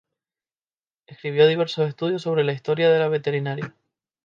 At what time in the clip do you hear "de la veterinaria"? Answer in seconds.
2.89-3.75